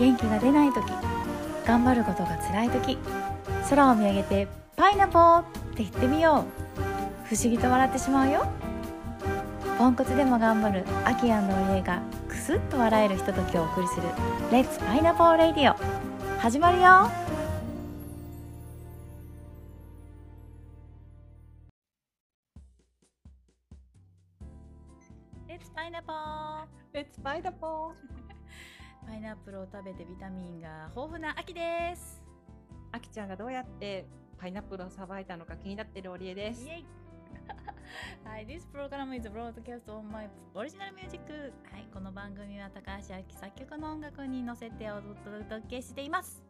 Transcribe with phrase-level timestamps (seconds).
[0.00, 0.82] 元気が出ない時
[1.66, 2.96] 頑張ることが辛い時
[3.68, 5.44] 空を見上げて「パイナポー!」っ
[5.74, 6.46] て言ってみよ
[7.26, 7.26] う。
[7.26, 8.46] 不思議と笑ってしまうよ。
[9.78, 14.02] ポンコツでも頑張るアキアンの家がクスッと笑えるひとときをお送りする
[14.50, 15.76] 「レッツパイナポーレディオ」
[16.40, 17.10] 始まるよ。
[25.46, 26.66] レッツパイナポー。
[26.94, 28.19] レッツパイナポー
[29.06, 32.22] パイナップルを食べてビタミンが豊富な秋です。
[32.92, 34.06] あきちゃんがどうやって
[34.38, 36.64] パイナップルをさばいたのか気になってるオリエです。
[36.66, 36.86] イエイ。
[38.24, 41.52] はい、This program is broadcast on my original music.
[41.70, 46.42] はい、この番組は高橋明作曲の音楽に乗せてお届けしています。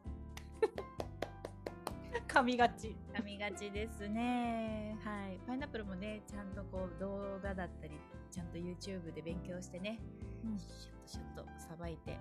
[2.28, 2.96] 噛みがち。
[3.12, 4.96] 噛みがちですね。
[5.04, 7.98] はい、パイナップルもねちゃんとこう動画だったり
[8.30, 9.98] ちゃんと YouTube で勉強してね、
[10.44, 12.18] うんシュッとシュッとさばいて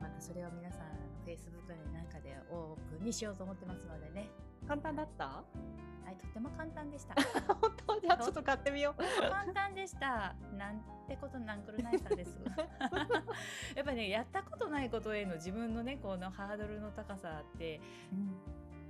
[0.00, 0.80] またそれを皆さん
[1.26, 4.28] Facebook の中でオープンにしようと思ってますのでね
[4.68, 5.24] 簡単だった？
[5.24, 7.14] はい、とても簡単でした
[7.54, 8.00] 本当？
[8.00, 10.34] じゃあちょっと買ってみよう簡単でした。
[10.56, 12.38] なんてことなんくるないさです。
[13.74, 17.80] やっぱね、やったことないことへの自分のね、このハードルの高さって、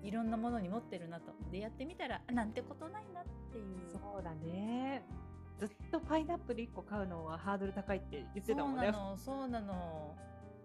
[0.02, 1.32] いろんなものに持ってるなと。
[1.50, 3.91] で、やってみたら、あなんてことないなっていう。
[6.12, 10.14] パイナップル1個買うのはハードル高いって言ってたもんねそうなの、そうなの。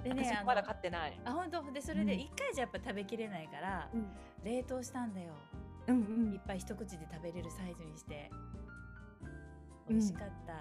[0.03, 1.71] でね、まだ買ってないあ、本当？
[1.71, 4.07] で、それでうん一回じゃやっぱ食べきれないから、うん
[4.43, 5.31] 冷凍したんだよ。
[5.87, 5.99] うんう
[6.31, 8.29] んいっぱい一口で食べれるサイズにして。
[9.87, 10.53] 美味しかった。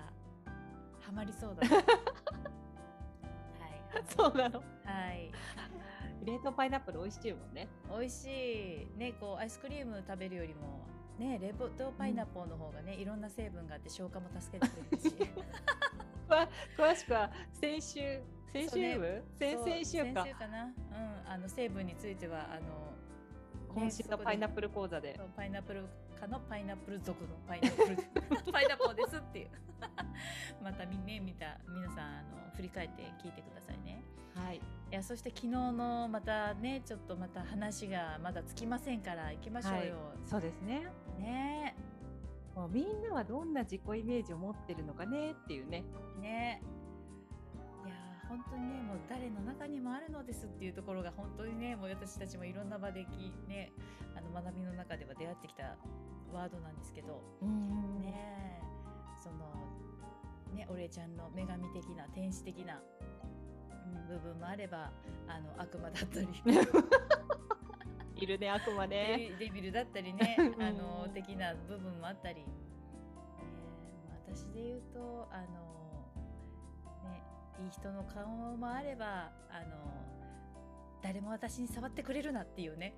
[1.05, 1.67] ハマりそうだ。
[1.67, 1.85] はい。
[4.17, 4.61] そうなの？
[4.85, 5.33] はい。
[6.25, 10.87] 冷凍パイナップル美味しいもんね美味しいねこうアイスクリーム食べるよりも
[11.19, 15.17] ね冷凍パイナップルの方がね、いろんな成分があって消化も助けてくれるし。
[16.29, 18.21] 詳詳しくは先週
[18.53, 20.25] 先週部、先々週か。
[20.25, 20.65] 先週かな。
[20.65, 20.73] うん
[21.29, 22.95] あの成分についてはあの
[23.75, 25.15] 今週のパイナップル講座で。
[25.17, 25.85] そうパイナップル
[26.19, 27.97] 科のパイナップル族のパイナップル。
[28.53, 29.49] パイナップルですっていう
[30.67, 34.03] またみね見た皆さんあの振り返って聞いてくださいね。
[34.35, 34.57] はい。
[34.57, 34.61] い
[34.91, 39.95] やそして昨日のまたねちょっとまた話がまだつきませんから行きましょうよ、
[40.29, 40.89] そうですね。
[41.21, 41.77] ね。
[42.57, 45.85] もうみんなはどんな自己イメージを持ってるのかねっていうね。
[46.21, 46.61] ね。
[47.85, 53.71] いやー本当にねもう誰の中にもあるのですっていうところが本当にねもう私たちもいろんな場できね
[54.17, 55.77] あの学びの中では出会ってきた
[56.33, 57.23] ワードなんですけど。
[57.41, 58.01] うん。
[58.01, 58.61] ね。
[59.23, 59.76] その
[60.57, 62.81] ねお礼ちゃんの女神的な天使的な、
[64.09, 64.91] うん、部分もあれば
[65.29, 66.29] あの悪魔だったり。
[68.17, 69.33] いるね悪魔ね。
[69.39, 70.63] デビルだったりね うん。
[70.63, 72.47] あの的な部分もあったり、ね、
[74.27, 75.45] 私で言うとあの、
[77.11, 77.23] ね、
[77.63, 79.77] いい人の顔もあればあの
[81.03, 82.95] 誰も私に触ってくれるなっていうね。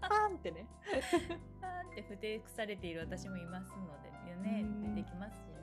[0.00, 0.66] パンってね。
[1.62, 4.10] パーンってふてくされている私もいますので
[4.42, 4.94] ねうん。
[4.94, 5.53] 出てきますし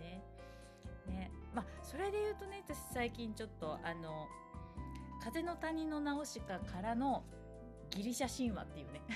[1.12, 1.18] ね。
[1.18, 4.28] ねまあそれで言うとね私最近ちょっとあの
[5.22, 7.24] 「風の谷のナウシカ」からの
[7.90, 9.02] ギリシャ神話っていうね。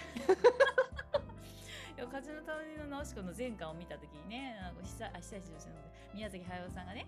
[2.11, 5.73] 風の谷のナウシカの前巻を見た時にねあの久あ久しぶりですね
[6.13, 7.07] 宮崎駿さんがね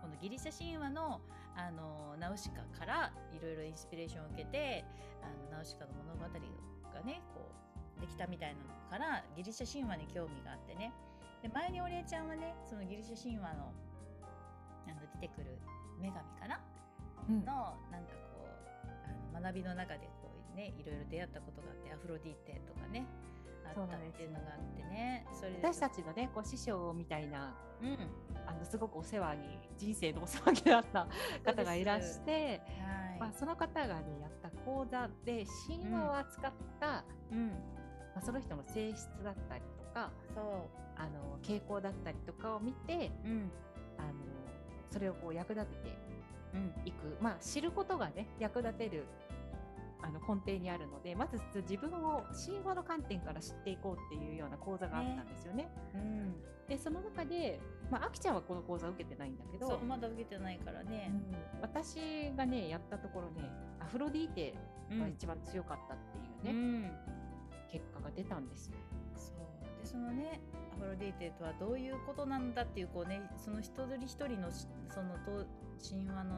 [0.00, 1.20] このギリシャ神話の
[1.54, 4.84] あのナウシカからいろいろインスピレーションを受けて
[5.22, 6.28] あのナウシカの物語が
[7.02, 7.50] ねこ
[7.98, 10.92] うできたみたいなのからギリシャ神話に興味があってね
[11.42, 13.72] で前にお礼ちゃんはねそのギリシャ神話の
[14.90, 15.58] あの出てくる
[16.00, 16.60] 女神かな？
[17.28, 17.44] うん。
[17.44, 18.46] のなんかこ
[19.38, 23.06] う学びの中でこうねいろいろ出会ったことがあってアフロディーテとかね
[23.64, 25.26] あったっていうのがあってね。
[25.32, 27.98] それで私たちのねこう師匠みたいなうん。
[28.46, 31.06] あのすごくお世話に人生のお世話になった
[31.44, 37.48] 方がいらして、はい、まあ、その方がねやった講座で神話を扱った、うん。
[37.50, 37.54] ま
[38.16, 43.50] あ、その人の性質だったりとかそあの傾向だったりとかを見てううん。
[43.98, 44.12] あの
[44.92, 45.96] それをこう役立てて
[46.54, 46.88] うん。
[46.88, 49.04] いく、まあ、知ることがね役立てる
[50.02, 55.70] あの根底にあるのでまず自分を神話の観点から知っていこうっていうような講座があったんですよね。
[55.94, 56.34] うん。
[56.68, 57.60] でその中で、
[57.90, 61.12] まあ、あきちゃんはこの講座を受けてないんだけどそうまだ受けてないからね、
[61.56, 61.60] うん。
[61.60, 63.48] 私がねやったところね
[63.80, 64.54] アフロディーテ
[64.90, 65.00] うん。
[65.00, 65.96] が一番強かったっ
[66.42, 66.90] ていうね、うん。
[67.70, 68.76] 結果が出たんですよ。
[69.82, 70.40] でそのね
[70.76, 75.44] アフロディーテとはどういうことなんだっていうこうねその一人一人のしそのと
[75.82, 76.34] 神話の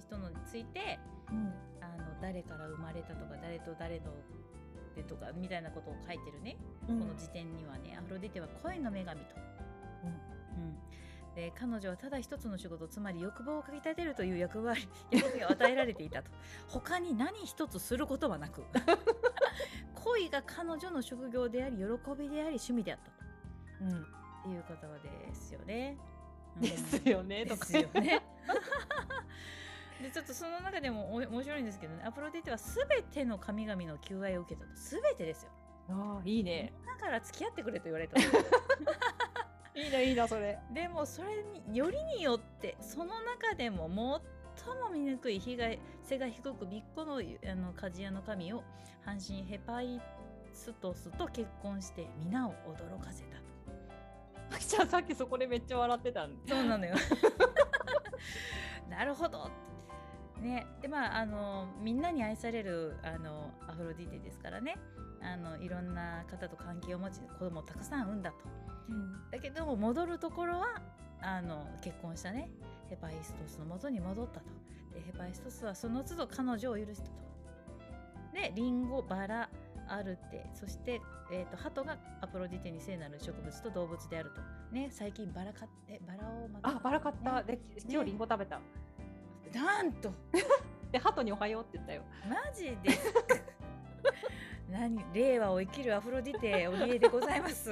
[0.00, 0.98] 人のについて
[1.28, 4.06] あの誰から生まれたとか誰と誰の
[4.96, 6.56] でとかみたいなことを書いてるね、
[6.88, 7.00] うん。
[7.00, 9.26] この辞典にはねアフロディーテは恋の女神と。
[10.56, 11.34] うん。
[11.34, 16.30] で彼女はただ一つの仕事つまり欲望をかきたてるという役割役割を与えられていたと。
[16.68, 18.64] 他に何一つすることはなく
[20.06, 21.82] 恋が彼女の職業であり喜
[22.16, 23.16] びであり趣味であったと、
[23.82, 24.04] うん、っ
[24.44, 25.98] ていう言葉ですよね。
[26.56, 26.62] うん。
[26.62, 28.22] ですよね、ですよね。
[30.00, 32.04] でちょっとその中でもお面白いんですけどね。
[32.04, 34.74] アプロディテは全ての神々の求愛を受けたと。
[34.74, 35.50] 全てですよ。
[35.88, 36.72] ああいいね。
[36.86, 38.20] だから付き合ってくれと言われた
[39.74, 40.58] いいないいなそれ。
[40.70, 48.62] でもそれによりによってその中でも最も醜い被害背が低くびっこのあの鍛冶屋の神を
[49.04, 50.00] 半身ヘパイ
[50.52, 53.36] ストスと結婚して皆を驚かせた。
[53.36, 53.42] と
[54.52, 56.94] あきちゃんさっきそこでめっちゃ笑ってたんそうなのよ
[58.88, 59.50] なるほど。
[60.40, 60.66] ね。
[60.80, 64.76] でまああのみんなに愛されるあのアフロディテですからね。
[65.22, 68.36] あのいろんな方と関係を持ち子供をたくさん産んだと、
[68.88, 70.80] うん、だけども戻るところは
[71.20, 72.48] あの結婚したね
[72.88, 74.46] ヘパイストスの元に戻ったと。
[74.94, 77.10] でヘパイストスはその都度彼女を許したと。
[78.32, 79.48] でリンゴバラ
[79.88, 81.00] アルテそして、
[81.30, 84.40] えーと、鳩がアプロディテに聖なる植物と動物であると。
[84.74, 88.60] ね最近バラ買ってバラをまあバラ買った、ね、で今日リンゴ食べた、
[89.54, 90.12] なんと。
[90.92, 92.02] で鳩におはようって言ったよ。
[92.28, 92.90] マジで
[94.70, 97.70] 何令和を生きるアフロディテお家でございます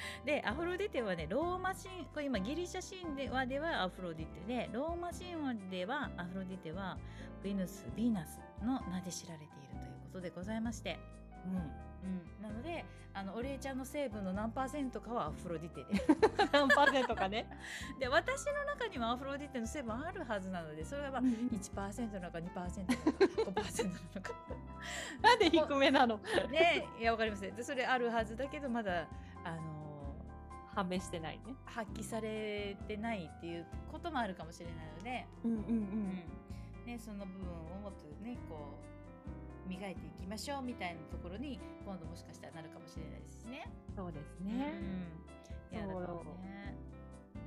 [0.24, 6.98] でアフロディテはねローマ神これ今ギリシャ神話ではアフロディテでローマ神話ではアフロディテは
[7.42, 10.98] ヴィヌスヴィーナスの名で知られているということでございまして、
[11.46, 11.82] うん。
[12.02, 12.84] うん、なので
[13.14, 16.02] あのお礼ちゃんの成分の何パーセントかはアフロディテで。
[16.50, 17.46] 何パーセントかね。
[18.00, 22.68] で私の中にもアフロディテの成分あるはずなのでそれはまあ1%なのか2%なの
[23.52, 24.32] か5%なのか。
[25.22, 26.18] なんで低めなの？
[26.50, 27.54] ねいやわかりません。
[27.54, 29.06] でそれあるはずだけどまだ
[29.44, 29.81] あのー、
[30.74, 31.54] 判明してないね。
[31.66, 35.70] 発揮されてないっていうこともあるかもしれないので、うんうんうん、う
[36.84, 38.78] ん、ね、その部分をもっとねこ
[39.66, 43.70] う磨いていきましょうみたいなところに今度もしかしたらなるかもしれないですね。
[43.94, 44.74] そうですね。
[45.72, 46.74] うん、いやだからね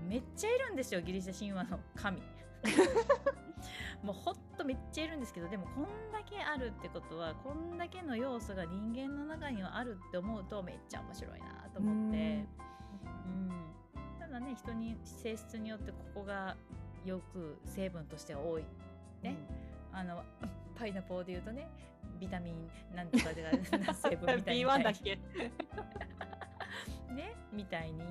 [0.07, 2.22] めっちゃいるんですよギリシャ神話の神。
[4.04, 12.45] もうほんとめっちゃいるんですけどでもこんだけあるってことはこんだけの要素が人間の中にはあるって思うとめっちゃ面白いなと思って
[14.65, 16.56] 人に性質によってここが
[17.06, 18.63] よく成分としては多い。
[19.21, 19.35] ね、
[19.91, 20.23] うん、あの
[20.75, 21.69] パイナポーで言うとね
[22.19, 23.44] ビタミンなんとかで
[23.94, 24.75] 成分みたいな。
[24.77, 25.15] B1 だっけ？
[27.13, 28.01] ねみたいに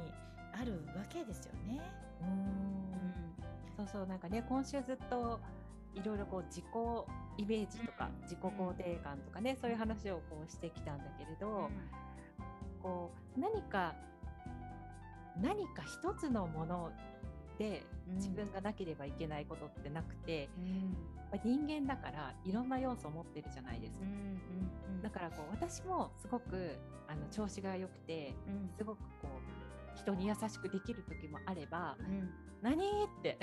[0.52, 1.80] あるわけですよね。
[2.22, 4.06] うん、そうそう。
[4.06, 5.40] なんかね今週ずっと
[5.94, 6.64] いろいろこう自己
[7.36, 11.68] イメージとか自己肯定感とかね、そういう話をこうしてきたんだけれど、
[12.82, 13.94] こう何か
[15.40, 16.92] 何か一つのもの
[17.58, 17.84] で
[18.16, 20.96] 自分がなければいけないことってなくて、うん、
[21.44, 24.04] 人間だからいろんな要素を持ってるじゃないですか。
[24.04, 24.16] うんうん
[24.96, 26.76] うん、だからこう私もすごく
[27.08, 29.28] あの調子が良くて、うん、すごくこ
[29.94, 32.30] う人に優しくできる時もあれば、うん、
[32.62, 33.38] 何って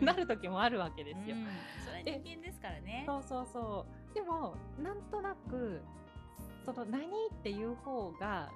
[0.00, 1.36] なる時もあるわけですよ。
[1.86, 3.04] それ人間ですからね。
[3.06, 4.14] そうそうそう。
[4.14, 5.80] でもなんとなく
[6.64, 7.08] その何っ
[7.42, 8.50] ていう方が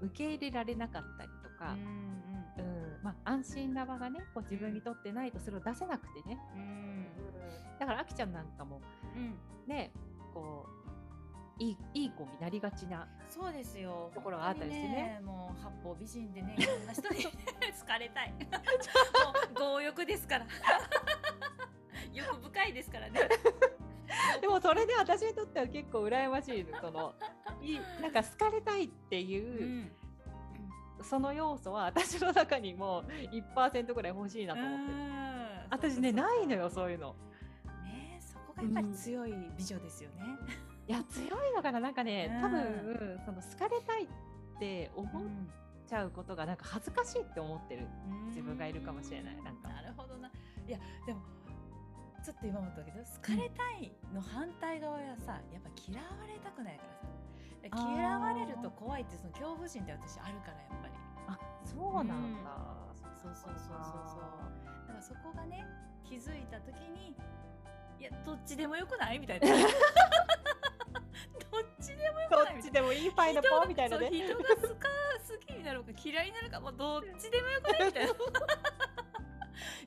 [0.00, 1.72] 受け入れられなかったりとか。
[1.72, 2.16] うん
[3.02, 7.06] まあ、安心な場がねこう自分にとってないとそれを出せなくてね、うん、
[7.78, 8.80] だからあきちゃんなんかも、
[9.14, 9.36] うん、
[9.68, 9.92] ね
[10.34, 10.66] こ
[11.60, 14.10] ういいいい子になりがちなそうですよ。
[14.12, 17.24] ところがあったりしてね、ね、もう八方美人でね いろんな人に
[17.80, 18.32] 好かれたい。
[18.34, 18.36] も
[19.52, 20.46] う強欲ですから。
[22.12, 23.20] 欲深いですからね。
[24.40, 27.14] でもそれで私にとっては結構羨ましいその
[27.62, 29.92] いなんか好かれたいっていう、うん
[31.02, 34.98] その要素は 私の中にも1%ぐらい欲しいなと思ってる。
[35.70, 37.14] 私ねないのよそういうの。
[37.84, 40.16] ねそこがやっぱり強い美女ですよね。
[40.22, 44.08] うん、いや強いのかななんかね多分その好かれたいっ
[44.58, 45.22] て思っ
[45.86, 47.86] ちゃうことがなんか恥ずかしいって思ってる
[48.28, 49.36] 自分がいるかもしれない。
[49.42, 50.30] なんかなるほどな。
[50.66, 51.20] いやでも
[52.24, 57.15] ちょっと今思ったけど好かれたいの反対側はさやっぱ嫌われたくないからさ。
[57.68, 60.94] 嫌われると怖いってその恐怖心って私あるからやっぱり。
[61.28, 64.22] あそうなんだ、うん、そうそうそうそうそう。
[64.86, 65.64] だからそこがね
[66.04, 67.16] 気づいた時に
[67.98, 69.46] いやどっちでもよくない みたいな。
[69.48, 69.58] どっ
[71.80, 74.10] ちでもよくないどっちでもいいパイのポみたいなね。
[74.10, 74.44] 人が好
[74.76, 74.88] か
[75.28, 78.12] 好きになるか嫌いになるかもうどっちでもよくないみたいな。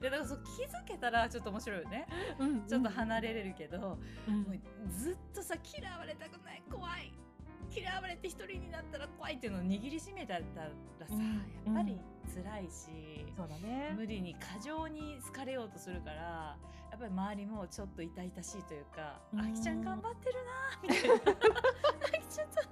[0.01, 2.07] いやだからそう気づけたらちょっと面白いよね、
[2.39, 7.13] うん、ちょっと離れれるけど、うん、もうずっとさ嫌われたくない怖い
[7.73, 11.99] 嫌われて一人になったら怖いっていうのを握りしめたらさ、やっぱり
[12.33, 13.93] 辛いし、そうだね。
[13.95, 16.57] 無理に過剰に好かれようとするから
[16.91, 22.63] やっぱり周りもちょっと痛々しいというか「あきちゃん頑張ってるな」みたいな「あきちゃん頑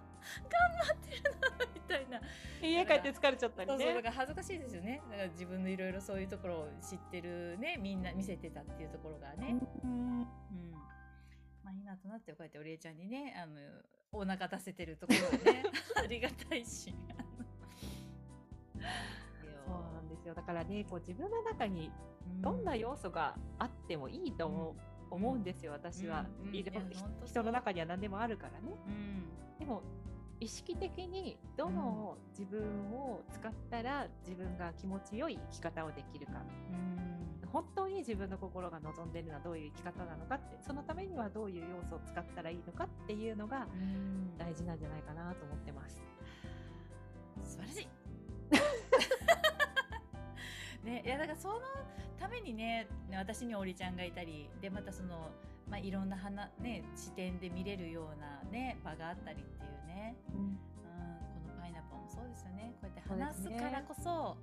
[0.77, 2.21] 張ってるな」みたいな。
[2.61, 3.77] 家帰って疲れちゃったりね。
[3.77, 5.01] そうそうだから恥ずかしいですよね。
[5.09, 10.21] だから自分のいろいろそういうところを知ってるねみんな見せてたっていうところがね、うん。
[10.21, 10.27] うん
[11.67, 13.59] まあ、今となってこうやっておりえちゃんにねあの
[14.13, 15.63] お腹出せてるところはね
[16.01, 16.95] ありがたいし。
[19.65, 20.33] そうなんですよ。
[20.33, 21.91] だからねこう自分の中に
[22.39, 24.71] どんな要素があってもいいと思
[25.11, 26.63] う,、思うんですよ私は、うんうん。
[27.25, 28.77] 人の中には何でもあるからね。
[28.87, 29.25] うん。
[29.59, 29.83] でも
[30.39, 36.45] 意識的にどの自分を使ったら自分が気持ちよい生き方をできるか。
[36.71, 37.16] うん
[37.51, 44.37] 本当に自分の心が望んでいるのはどういう生き方なのかってそのためにはどういう要素を使ったらいいのかっていうのがうん。
[44.37, 46.01] 大事なんじゃないかなと思ってます。
[47.43, 47.87] 素晴らしい。
[50.87, 51.59] ね、いやだからその
[52.17, 55.31] ためにねね私におりちゃんがいたりでまたその、
[55.69, 60.57] まあ、いろんな花、ね、視点で見れるような、ね、場があったりっていうね、うん、
[61.43, 62.73] このパイナポンもそうですよね。
[62.79, 64.37] こうやって話すからこそ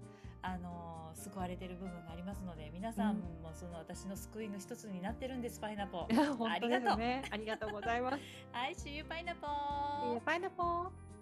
[0.45, 6.15] あのー救われてる部分がありますので皆さんもその私の救いの一つになってるんですパイナポン。
[6.15, 7.23] いや 本当ですね。
[7.31, 8.19] ありがとうございます。
[8.53, 9.47] はい、See you パイナポ
[10.17, 11.13] ンパイナポン。